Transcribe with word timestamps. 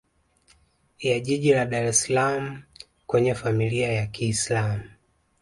ya 0.99 1.19
jiji 1.25 1.53
la 1.53 1.65
Dar 1.65 1.85
es 1.91 1.99
salaam 2.03 2.63
kwenye 3.07 3.35
Familia 3.35 3.91
ya 3.93 4.07
kiislam 4.07 4.81